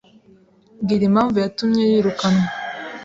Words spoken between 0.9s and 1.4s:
impamvu